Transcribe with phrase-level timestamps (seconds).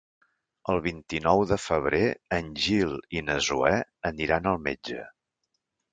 [0.71, 2.01] El vint-i-nou de febrer
[2.37, 3.75] en Gil i na Zoè
[4.15, 5.05] aniran al metge.